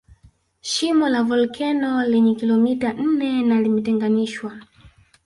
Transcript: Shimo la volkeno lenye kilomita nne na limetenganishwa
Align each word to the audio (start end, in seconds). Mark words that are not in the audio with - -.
Shimo 0.61 1.07
la 1.09 1.21
volkeno 1.23 2.03
lenye 2.07 2.33
kilomita 2.35 2.93
nne 2.93 3.41
na 3.43 3.61
limetenganishwa 3.61 4.57